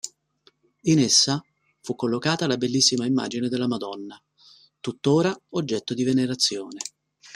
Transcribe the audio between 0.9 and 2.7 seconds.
essa fu collocata la